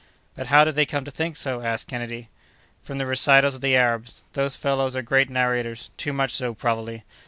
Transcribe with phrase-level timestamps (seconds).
[0.33, 2.27] "But how did they come to think so?" asked Kennedy.
[2.81, 4.23] "From the recitals of the Arabs.
[4.33, 7.03] Those fellows are great narrators—too much so, probably.